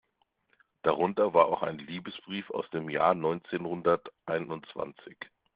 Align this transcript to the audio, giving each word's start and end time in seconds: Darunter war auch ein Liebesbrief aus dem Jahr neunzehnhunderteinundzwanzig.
Darunter 0.81 1.35
war 1.35 1.45
auch 1.45 1.61
ein 1.61 1.77
Liebesbrief 1.77 2.49
aus 2.49 2.67
dem 2.71 2.89
Jahr 2.89 3.13
neunzehnhunderteinundzwanzig. 3.13 5.27